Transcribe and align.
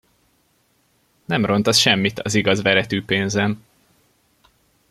Nem 1.25 1.45
ront 1.45 1.67
az 1.67 1.77
semmit 1.77 2.19
az 2.19 2.33
igaz 2.35 2.61
veretű 2.61 3.03
pénzen! 3.05 3.65